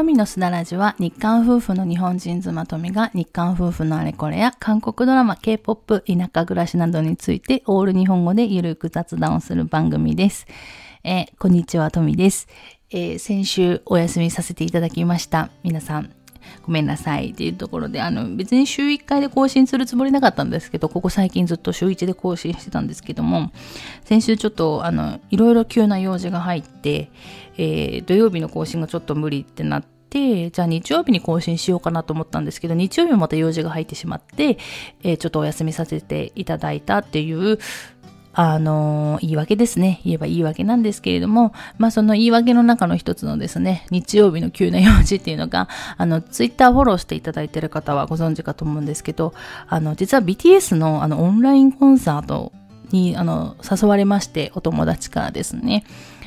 [0.00, 10.46] 富のすだらじは日韓夫婦の日本人妻富が日韓夫婦のあれこれや韓国ドラマ、K-POP、田舎暮らしなどについてオール日本語でゆるく雑談をする番組です。
[11.04, 12.48] えー、こんにちは、富です、
[12.90, 15.50] えー、先週お休みさせていただきました。
[15.62, 16.10] 皆さん、
[16.62, 23.52] ごめんなさいっていうところで、あの、別に週1回で更新するつもりなかったんですけど、ここ最近ずっと週1で更新してたんですけども、
[24.04, 27.10] 先週ちょっと、あの、いろいろ急な用事が入って、
[27.56, 34.58] えー、土曜日の更新がちょっと無理ってなって、じゃあ日曜日に更新しようかなと思ったんですけど、日曜日もまた用事が入ってしまって、
[35.02, 37.58] えー、ちょっとお休みさせていただいたっていう
[38.32, 40.00] あの、言い訳ですね。
[40.04, 49.34] 言えば言い訳なんですけれども、まあその言い訳の中の一つのですね、日曜日の急な用事っていうのが、あの、ツイッターフォローしていただいている方はご存知かと思うんですけど、
[49.68, 52.52] あの、実は BTS のあの、オンラインコンサート
[52.92, 55.84] に、あの、誘われまして、お友達からですね。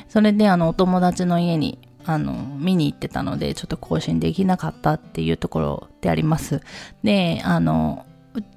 [0.08, 6.60] それで、あの、お友達の家に、あの、見に行ってたので、ちょっと更新できなかったっていうところであります。
[7.02, 8.04] で、あの、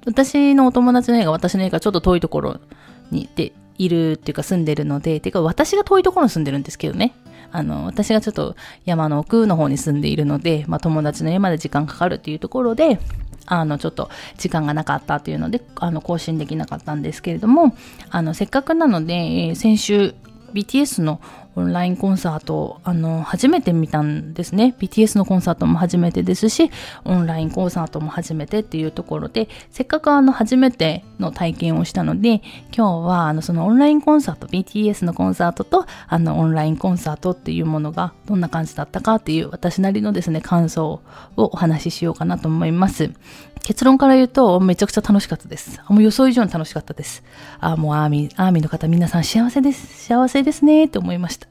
[0.06, 2.60] 私のお友達の家が私の家がちょっと遠いところ
[3.10, 7.14] にでいるっていうか住んでるので、てか私が遠いところに住んでるんですけどね。
[7.50, 12.98] あの、私がちょっと山の奥の方に住んでいるので、まあ友達の家まで時間かかるっていうところで、
[13.46, 17.74] あの、ちょっと時間がなかったっていうので、あの、更新できなかったんですけれども、
[18.10, 20.14] あの、せっかくなので、先週、
[20.52, 21.20] BTS の
[21.58, 24.76] オンラインコンサート、あの、初めて見たんですね。
[24.78, 26.70] BTS のコンサートも初めてですし、
[27.04, 32.42] オンラインコンサートも初めてっていうところで、せっかくあの、初めての体験をしたので、
[32.76, 41.02] 今日はあの、そのオンラインコンサート、BTS のコンサートと、あの、オンラインコンサートっていうものがどんな感じだったかっていう私なりのですね、感想を
[41.36, 43.10] お話ししようかなと思います。
[43.62, 45.80] 結論から言うと、めちゃくちゃ楽しかったです。
[45.88, 47.22] もう予想以上に楽しかったです。
[47.60, 50.06] あ、もうアーミー、アーミーの方皆さん幸せです。
[50.06, 51.47] 幸せですねって思いました。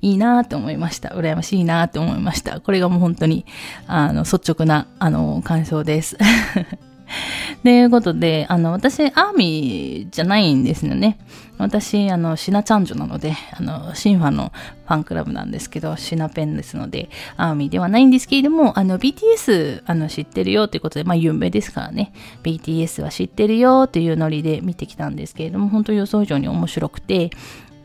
[0.00, 1.10] いいなって思いました。
[1.10, 2.60] 羨ましいなって思いました。
[2.60, 3.44] これがもう本当に、
[3.86, 6.16] あの、率直な、あの、感想です。
[7.62, 11.18] ということで、あの、私、アーミーじゃないんですよね。
[11.58, 14.52] 私、あの、シナチャンジョなので、あの、シンファの
[14.86, 22.12] ファンクラブなんですけど、シナペンですので、アーミーではないんですけれども、あの、BTS、あの、知ってるよということで、まあ、有名ですからね、
[22.42, 27.30] BTS は知ってるよっていうノリで見てきたんですけれども、本当予想以上に面白くて、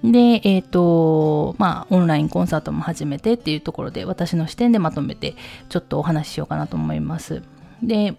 [0.03, 5.35] で、えっ、ー、と、まあ、オンラインコンサートも始めてっていうところで、私の視点でまとめて、
[5.69, 7.43] ちょっとお話ししようかなと思います。
[7.83, 8.15] で、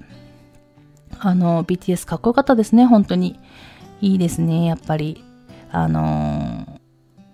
[1.18, 3.38] あの、BTS かっこよかったですね、本当に。
[4.00, 5.24] いいですね、やっぱり。
[5.74, 6.80] あの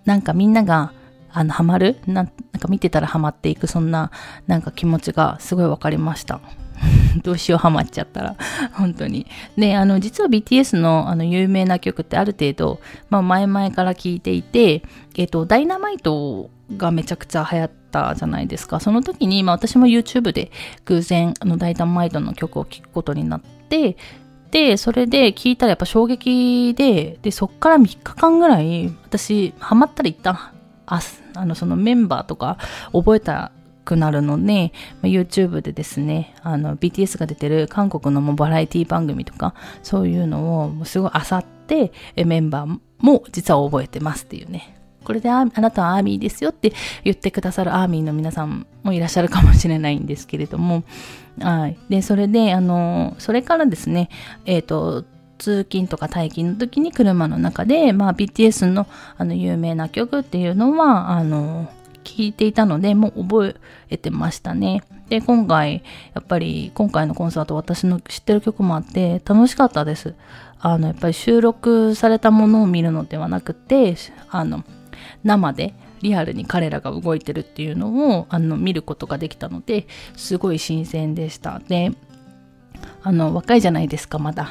[0.05, 0.93] なんかみんなが、
[1.31, 1.97] あの、ハマる？
[2.07, 4.11] なんか見てたらハマっていく、そんな、
[4.47, 6.39] なんか気持ちがすごいわかりました。
[7.23, 8.35] どうしようハマっちゃったら。
[8.73, 9.25] 本当に。
[9.57, 14.83] で、あの、実は BTS のあの有名な曲ってある程度、まあ前々から聴いていて、
[15.17, 18.79] えっ、と、ダイナマイトがめちゃくちゃ流行ったじゃないですか。
[18.79, 20.51] その時に、まあ私も YouTube で
[20.85, 23.97] 偶然、あの、ダイナマイトの曲を聴くことになって、
[24.51, 30.37] で、それで聞いたらやっぱ衝撃で、で、そっから3日間ぐらい、私、ハマったら一旦、
[30.87, 31.01] あ、
[31.35, 32.57] あの、そのメンバーとか
[32.91, 33.51] 覚えた
[33.85, 39.53] くなるので、YouTube でですね、あの、BTS が出てる韓国のもバラエティ番組とか、
[39.83, 41.91] そういうのをすごい漁って、
[42.25, 44.75] メンバーも実は覚えてますっていうね。
[45.03, 46.73] これであなたはアーミーですよって
[47.03, 50.83] 言ってくださるアーミーの皆さんもいらっしゃるかもしれないんですけれども、
[51.39, 51.79] はい。
[51.89, 54.09] で、それで、あの、それからですね、
[54.45, 55.05] えっ、ー、と、
[55.39, 61.71] 通勤とか退勤の時に車の中で、まあ、BTS のあの有名な曲っていうのは、あの、
[62.03, 64.83] 聞いていたので、もう覚えてましたね。
[65.09, 65.83] で、今回、
[66.13, 70.15] やっぱり今回のコンサート私の知ってる曲もあって楽しかったです。
[70.59, 73.95] あの、やっぱり収録されたものを見るのではなくて、
[74.29, 74.63] あの、
[75.23, 81.59] 生でリアルに彼らが動いてるっていうのをあの見ることができたのですごい新鮮でした。
[81.59, 81.91] で、
[83.01, 84.49] あの、若いじゃないですか、まだ。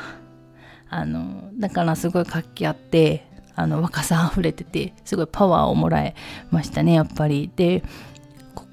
[0.91, 3.28] あの、だからすごい活気あって、
[3.59, 6.15] あの、若さ溢れてて、すごいパワーをもらえ
[6.51, 7.51] ましたね、やっぱり。
[7.57, 7.83] で、
[8.55, 8.67] こ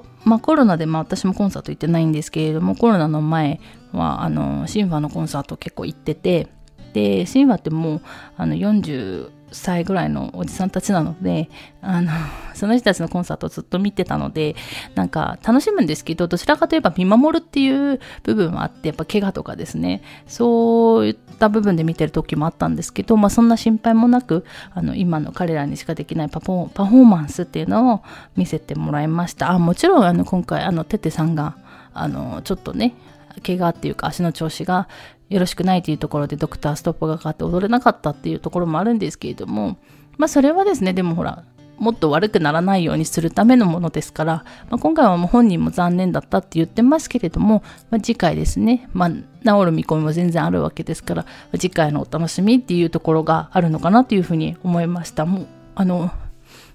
[0.00, 3.60] こ、まあコロナで、まあ私もコンサート行ってないんですけれども、コロナの前
[3.92, 6.48] は、あの、シンファのコンサート結構行ってて、
[6.94, 8.00] で、シンファってもう、
[8.38, 11.48] あの、40、歳ぐらいのおじさんたちなので、
[11.80, 12.10] あの、
[12.54, 14.54] その人たちのコンサートをずっと見てたので、
[14.94, 28.02] なんか楽しむんですけど、どちらかといえば見守るっていう部分はあって、やっぱ怪我とかですね、そういった部分で見てる時もあったんですけど、まあそんな心配もなく、あの、今の彼らにしかできないパフォーマンスっていうのを
[28.36, 29.50] 見せてもらいました。
[29.50, 31.56] あ、もちろんあの、今回あの、テテさんが、
[31.92, 32.94] あの、ちょっとね、
[33.42, 34.88] 怪我っていうか足の調子が
[35.28, 39.78] よろしくないというところでドクターストップがかかって踊れなかったっていうところもあるんですけれども、
[40.16, 41.44] まあそれはですね、でもほら、
[41.78, 55.26] もっと悪くならないようにするためのものですから、まあ、今回はもう本人も残念だったって言ってますけれども、まあ、次回ですね、まあ、治る見込みも全然あるわけですから、次回のお楽しみっていうところがあるのかなというふうに思いました。
[55.26, 56.10] もう、あの、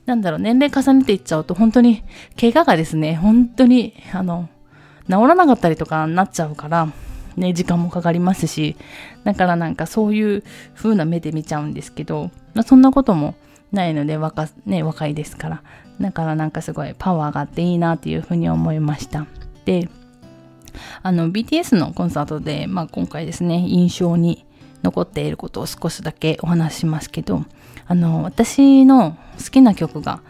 [0.06, 2.04] なんだろう、年齢重ねていっちゃうと本当に、
[2.40, 4.50] 怪我がですね、本当に、あの、
[5.06, 6.90] 治らなかったりとかになっちゃうから、
[7.36, 8.76] ね、時間もかかりますし、
[9.24, 10.44] だからなんかそういう
[10.76, 13.36] 風な目で見ちゃうんですけど、まあ、そんなことも
[13.72, 15.64] ないので若,、ね、若いですから
[16.02, 19.28] だからなんかすごいパワーがあっていいなっていうふうに思いました。
[19.66, 19.90] で
[21.04, 24.46] あの BTS のコンサートで、まあ、今回ですね印象に
[24.84, 27.44] 残っていることを少しだけお話ししますけど
[27.88, 30.22] あの私の好きな曲が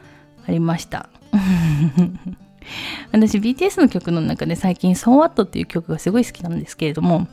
[0.48, 1.10] ありました。
[3.12, 7.28] 私 BTS の曲の中で最近 So What っていう曲がすごい好きなんですけれども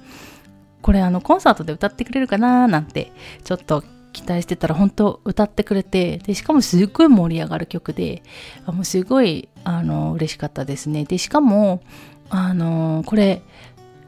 [0.82, 3.12] これあのコンサートで歌ってくれるかななんて
[3.44, 3.82] ちょっと
[4.12, 8.23] 期待してたら本当歌ってくれてでしかもすっごい盛り上がる曲で
[8.64, 11.05] あもうすごいあの嬉しかったですね。
[11.05, 11.82] でしかも
[12.31, 13.43] あのこれ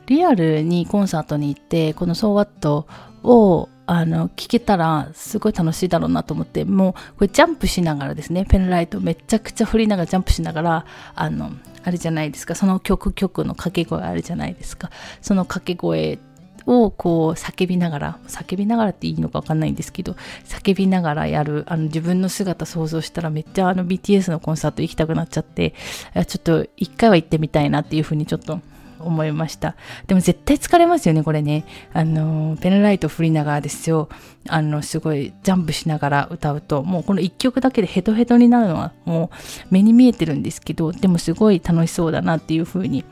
[0.06, 2.86] リアルにコンサートに行ってこの「So What」
[3.22, 11.52] をあの聞けたらすごい楽しいだろうなと思ってもうこれジャンプしながらですねペンライトめちゃくちゃ振りながらジャンプしながらあの
[11.84, 12.54] あれじゃないですか。
[12.54, 14.90] その曲曲の掛け声あるじゃないですか。
[15.22, 16.18] その掛け声
[16.66, 25.72] をこう叫びながら叫びながらっていいのか分かんないんですけど叫びながらやるあの自分の姿想像したらめっちゃあの BTS のコンサート行きたくなっちゃって
[26.14, 28.60] ちょっと一回は行ってみたいなっていうふうにちょっと
[29.00, 29.76] 思いました。
[30.06, 31.64] でも絶対疲れますよね、これね。
[31.92, 34.08] あの、ペンライト振りながらですよ。
[34.48, 43.04] あの、すごいジャンプしながら歌うと、もうこの一曲だけでヘトヘトになるのはもう目に見えてるんですけど、でもすごい楽しそうだなっていうふうに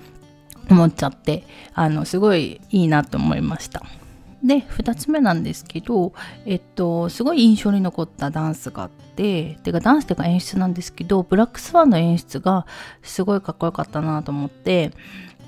[0.71, 1.45] 思っちゃって、
[1.75, 3.83] あの、すごいいいなと思いました。
[4.43, 6.13] で、2つ目なんですけど、
[6.45, 12.67] えっと、すごい印象に残ったダンスがあって、てかダンスっていうか演出なんですけど、ブラックスワンの演出が
[13.03, 14.93] すごいかっこよかったなと思って、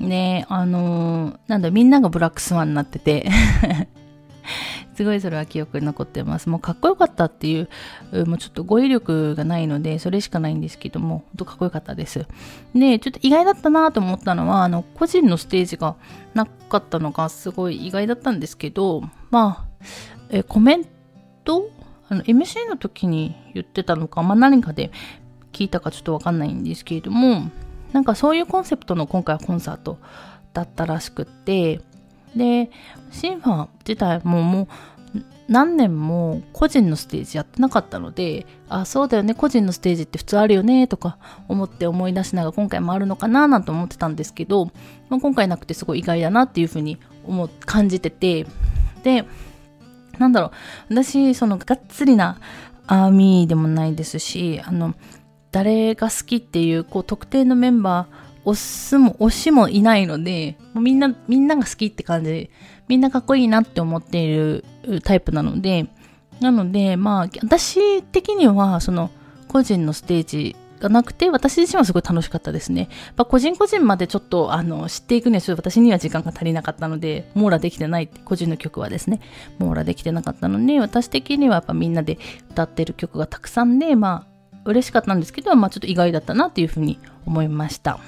[0.00, 3.28] ね、あのー、なんだ、みんながブラックスワンになってて
[4.94, 6.48] すごいそれは記憶に残ってます。
[6.48, 7.68] もうかっこよかったっていう、
[8.26, 12.26] もうちょっと語彙力がないので、それしかないんですけども、ほんとかっこよかったです。
[12.74, 15.94] で、ちょっと意外だったなと思ったのは、あの、個人のステージが
[16.34, 19.84] なかったのがすごい意外だったんですけど、まあ、
[20.30, 20.84] えコメン
[21.44, 21.70] ト？
[22.08, 24.90] あの、MC の時に言ってたのか、まあ何かで
[25.52, 27.50] 聞いたかちょっとわかんないんですけれども、
[27.92, 29.98] なんかそういうコンセプトの今回はコンサート
[30.52, 31.80] だったらしくって、
[32.36, 32.70] で、
[33.10, 34.68] シンファ自体ももう
[35.48, 41.16] 何年も個人のステージやってなかったので、あ、そうだよね、個人のステージって普通あるよね、とか
[41.48, 44.66] 思って思い出しながら今回もあるのかな、なんて思ってたんですけど、
[45.08, 48.46] まあ、今回なくてすごい意外だなっていうふうに思、感じてて、
[49.02, 49.24] で、
[50.18, 50.52] なんだろ
[50.90, 52.38] う、私、そのがっつりな
[52.86, 54.94] アーミーでもないですし、あの、
[55.50, 62.50] 誰が好きっていう、こう、特定のメンバー、推すも、推しもいないので、もうみんな、みんなが好きって感じ、
[62.88, 64.64] みんなかっこいいなって思っている
[65.04, 65.86] タイプなので、
[66.40, 69.10] なので、まあ、私的には、その、
[69.48, 72.88] 個人のステージがなくて、私自身はすごい楽しかったですね。
[73.16, 79.20] まあ、個人個人までちょっと、あの、知っていくにはちょっと私には時間が足りなかったので、網羅できてない、個人の曲はですね、
[79.58, 82.18] 網羅できてなかったので、私的にはやっぱみんなで
[82.50, 84.37] 歌ってる曲がたくさんで、まあ、
[84.68, 87.98] 嬉しかったんですけど、まあ、ちょっと意外だったなっていうふうに思いました。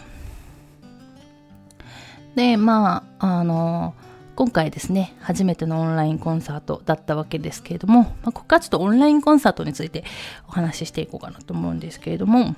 [2.34, 3.94] で、まあ、あの、
[4.36, 10.04] 今回ですね、初めてのオンラインコンサートだったわけですけれども、まあ、ここからちょっとオンラインコンサートについて
[10.48, 12.54] お話ししていこうかなと思うんですけれども、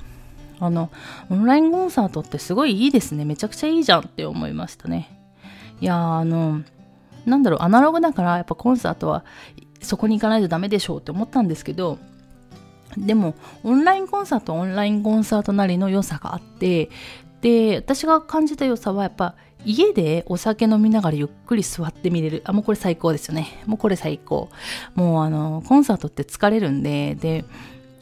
[0.61, 0.91] あの、
[1.31, 3.25] オンラインコンサートってすごいいいですね。
[3.25, 5.19] めちゃくちゃいいじゃんって思いましたね。
[5.81, 6.63] いやあの、
[7.27, 9.25] なんだろう、アナログだからやっぱコンサートは
[9.81, 11.99] そこに行かないとダメでしょうって思ったんですけど、
[12.97, 13.35] でも、
[13.65, 16.91] オンラインコンサートオンラインコンサートなりの良さがあって、
[17.41, 19.35] で、私が感じた良さはやっぱ
[19.65, 22.43] 家でお酒飲みながらゆっくり座って見れる。
[22.45, 23.63] あ、もうこれ最高ですよね。
[23.67, 24.49] もうこれ最高。
[24.95, 27.45] もうあの、コンサートって疲れるんで、で、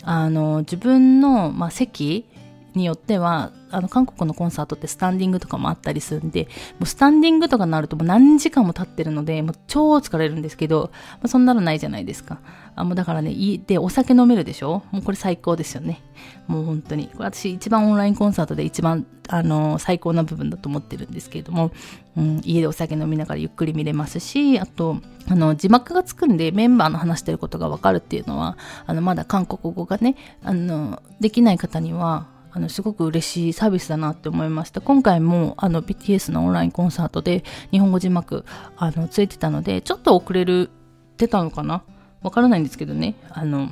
[0.02, 2.26] あの、自分の、まあ、席
[2.74, 6.44] によっては、あの、韓国のコンサートってスタンディングとかもあったりするんで、
[6.78, 12.40] もうスタンディングとかになるともう何時間も経ってるので、もう超疲れるんですけど、まあ、そんなのないじゃないですか。
[12.74, 14.82] あ、もうだからね、いい、で、お酒飲めるでしょ？
[14.90, 16.02] もうこれ最高ですよね。
[16.46, 17.08] もう本当に。
[17.08, 21.70] これ私一番オンラインコンサートで一番、あの、最高な部分だと思ってるんですけれども、
[22.16, 24.96] うん、家でお酒飲みながらゆっくり見れますし、あと、
[25.28, 34.80] あの、字幕がつくんでメンバーの話してることがわかるっていうのは、あの、まだ韓国語がね、あの、できない方には、あの、すごく嬉しいサービスだなって思いました。
[34.80, 38.45] 今回も、あの、BTS のオンラインコンサートで日本語字幕、
[38.76, 40.71] あの、ついてたので、ちょっと遅れる、
[41.16, 41.83] 出たのかな？
[42.23, 43.14] わからないんですけどね。
[43.30, 43.69] あの、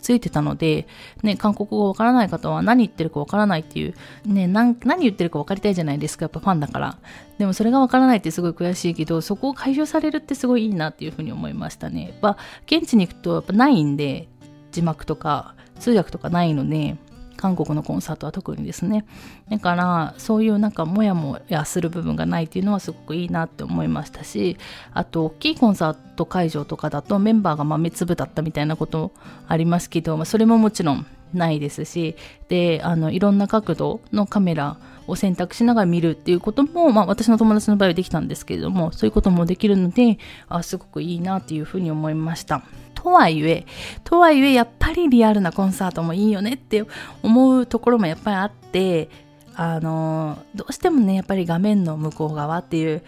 [0.00, 0.86] ついてたので、
[1.22, 3.94] ね、韓国語わからない方は何言ってるかわからないっていう、
[4.24, 6.96] ね、何言ってるか分かりたいじゃないですか、やっぱファンだから。
[7.36, 12.08] でもそれがわからないってすごい悔しいけど、そこを解消されるってすごいいいなっていうふうに思いましたね。
[12.08, 14.28] やっぱ現地に行くとやっぱないんで、
[14.70, 16.96] 字幕とか通訳とかないので、
[17.38, 19.06] 韓国のコンサートは特にですね
[19.48, 24.58] だからそういうなんかモヤモヤする部分がないっていうのはすごくいいなって思いましたし
[24.92, 29.12] あと大きいコンサート会場とかだとメンバーが豆粒だったみたいなこと
[29.46, 32.16] ありますけど、まあ、それももちろんないですし
[32.48, 40.18] であのいろんな角度のカメラを選択しながら見るっていうことも、まあ、私の友達の場合はできたんですけれどもそういうこともできるので
[40.48, 42.62] あすごくいいなっていうふうに思いました。
[42.98, 43.64] とはいえ、
[44.02, 46.84] とはいえ、やっぱりリアルなコンサートもいいよねって
[47.22, 49.08] 思うところもやっぱりあって、
[49.54, 53.02] あのどうしてもねやっぱり画面の向こう側っていう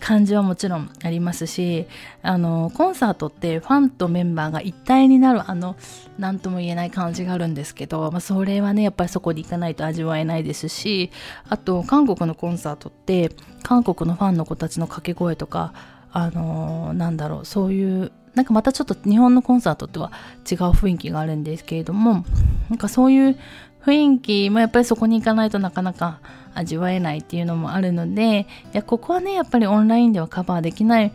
[0.00, 1.86] 感じはもちろんありますし
[2.22, 5.74] あのコンサートってファンとメンバーが一体になるあの
[6.16, 11.10] 何とも言えない感じがあるんですけど、まあ、それはねやっぱりそこに行かないと味わえないですし
[11.48, 13.32] あと韓国のコンサートって
[13.64, 15.72] 韓国のファンの子たちの掛け声とか
[16.12, 20.12] あのなんだろうそういうなんかまたちょっと日本のコンサートとは
[20.48, 22.24] 違う雰囲気があるんですけれども、
[22.68, 23.38] なんかそういう
[23.82, 26.20] 雰囲気もやっぱりそこに行かないとなかなか
[26.54, 31.12] 味わえないっていうのもあるので、いや、ここはね、やっぱりオンラインではカバーできない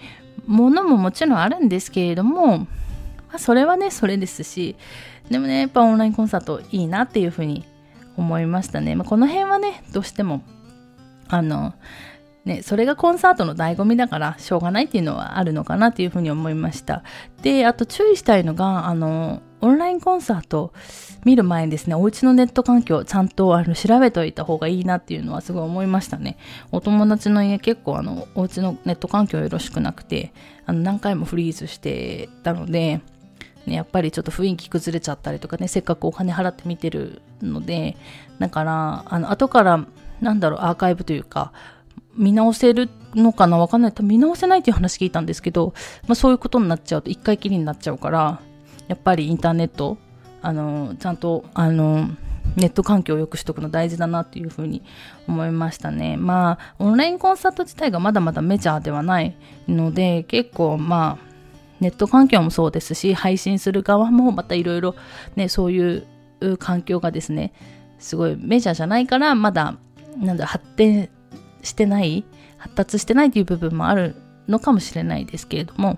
[0.48, 2.68] ものももちろんあるんですけれども、ま
[3.34, 4.76] あ、それはね、それですし、
[5.30, 7.66] でもね、やっぱオンラインコンサートいいなっていうふうに
[8.18, 8.96] 思いましたね。
[8.96, 10.42] まあ、この辺はね、どうしても、
[11.28, 11.74] あの、
[12.46, 17.04] ね、それがコンサートの醍醐味だからしょうがないっていうのはあるのかなっていうふうに思いました。
[17.44, 20.74] で、あと注意したいのが、あの、オンラインコンサート
[21.24, 26.38] 見る前にですね、お家のネット環境ちゃんとあの調べておいた方がいいなっていうのはすごい思いましたね。
[26.72, 30.34] お友達の家結構あの、お家のネット環境よろしくなくて、
[30.66, 33.02] あの、何回もフリーズしてたので、
[33.68, 37.96] ね、やっぱりちょっと雰囲気崩れちゃったりとかね、せっかくお金払って見てるので、
[38.40, 39.86] だから、あの、後から、
[40.22, 41.52] なんだろう、アーカイブというか、
[42.16, 43.94] 見直せるのかなわかんない。
[44.02, 45.74] 見直せないっていう話聞いたんですけど、
[46.08, 48.42] まあ、そういうことになっちゃうと一回きりになっちゃうから、
[48.88, 49.98] やっぱりインターネット、
[50.42, 52.10] あの、ちゃんと、あの、
[52.56, 54.82] ネット環境を良くしとくの大事だなっていうふうに
[55.28, 56.18] 思いましたね。
[56.18, 59.36] まあ、オンラインコンサート自体がまだまだメジャーではない
[59.68, 61.32] ので、結構まあ、
[61.80, 64.96] ネット環境もそうですし、配信する側もまたいろいろ
[65.36, 67.54] ね、そういう環境がですね、
[68.00, 69.76] すごいメジャーじゃないから、まだ、
[70.18, 71.10] なんだ、発展
[71.64, 72.26] してない
[72.58, 74.16] 発達してないという部分もある
[74.48, 75.98] のかもしれないですけれども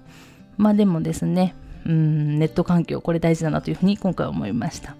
[0.57, 1.55] まあでもですね
[1.85, 4.95] うんネット環境これ大事だなというふうに今回思いました、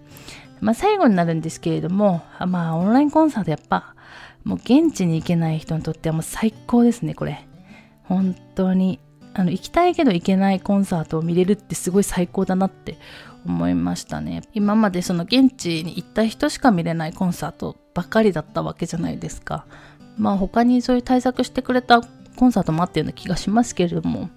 [0.59, 3.95] まあ、最後になるんですけれどもまあオンラインコンサートやっぱ
[4.43, 7.47] もう現地に行けない人にとってはもう最高ですねこれ。
[8.03, 8.99] 本当に
[9.33, 12.97] あの行きたいけど行けないコンサートを見れるってすごい最高だなって
[13.45, 14.43] 思いましたね。
[14.53, 19.65] 今までその現地に行った人しか見れないコンサートばっかりだったわけじゃないですか。
[20.17, 22.01] まあ他にそういう対策してくれた
[22.35, 24.29] コンサートもあったような気がしますけれども、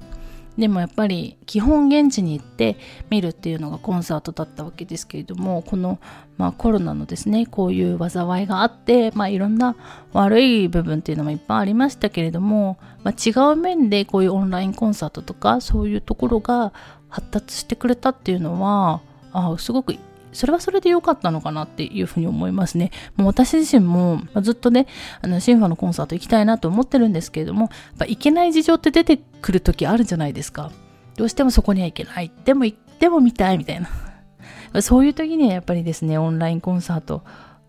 [0.59, 2.79] でもやっぱり基本現地に行って
[3.11, 5.99] 見るっていうのがコンサートだったわけですけれども、この、
[6.39, 9.77] まあ、コロナのですね、こういう災いがあって、まあ、いろんな
[10.15, 16.73] 悪い部分っていうのもいっぱいありましたけれども、まあ、違う面でこういうオンラインコンサートとかそういうところが
[17.09, 19.03] 発達してくれたっていうのは、
[19.33, 19.95] あすごく
[20.37, 22.91] それはそれで良かったのかなっていうふうに思いますね。
[23.17, 24.87] もう私自身もずっとね、
[25.23, 30.71] あの、シンファのコンサート行きたいなと思ってるんですけれども、やっぱ行けない事情って出てくる時あるじゃないですか。
[31.17, 32.31] どうしてもそこには行けない。
[32.45, 33.89] でも行っても見たいみたいな。
[34.83, 37.23] そういう時にはやっぱりですね、オンラインコンサート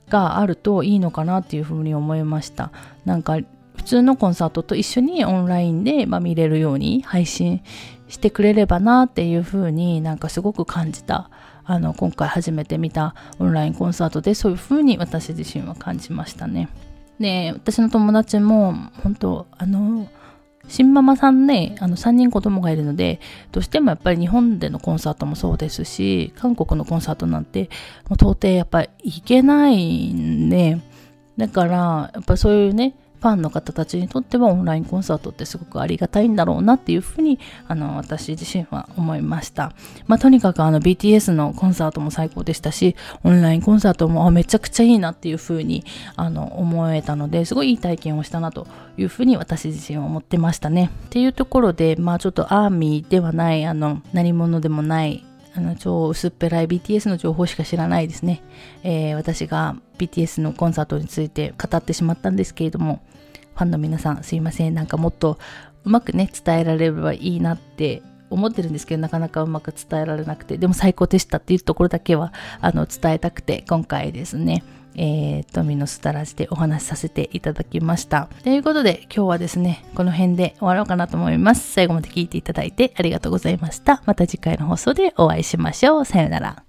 [0.09, 2.71] があるといいのかなっていうふうに思いました。
[3.05, 3.38] なんか、
[3.77, 7.62] 普通のコンサートと一緒にオンラインで、まあ、見れるように配信
[8.07, 11.29] してくれればなっていうふうになんかすごく感じた
[11.67, 16.69] あの今回初めて見たオンラインコンサートでそういう風に私自身は感じましたね。
[17.19, 20.07] で、私の友達も本当あの
[20.69, 23.19] 新ママさんね、あの3人子供がいるので、
[23.51, 27.69] どうしてもやっぱり日本でのコンサートもそうですし、韓国のコンサートなんて、
[28.09, 30.81] もう到底やっぱり行けないんで、
[31.38, 39.74] だから、やっぱそういうね、ファンの方たちにとってはオンラインコンサートってすごくありがたいんだろうなっていうふうにあの私自身は思いました。
[40.05, 45.83] まあ、とにかくあの BTS のコンサートも最高でしたし、オンラインコンサートもめちゃくちゃいいなっていうふうに
[46.15, 50.91] あの思えたので、すごいいい体験をしたなというふうに私自身は思ってましたね。
[51.07, 55.24] っていうところで、まあちょっとアーミーではない、あの何者でもない
[55.58, 58.44] あの超薄っぺらい BTS の情報しか知らないですね、
[58.84, 63.02] えー、私が BTS のコンサートについて語ってしまったんですけれども
[63.56, 64.76] ファンの皆さんすいません。
[64.76, 65.40] なんかもっと
[65.84, 74.63] うまくね伝えられればいいなって思ってるんですけどなかなかうまく伝えられなくてでも最高でしたっていうところだけはあの伝えたくて今回ですね
[74.98, 78.29] えー、トミのスタラジでお話しさせていただきました。
[78.43, 81.72] ということで今日はですね、この辺で終わろうかなと思います。
[81.72, 84.01] 最後まで聞いていただいてありがとうございました。
[84.05, 86.05] また次回の放送でお会いしましょう。
[86.05, 86.66] さよなら。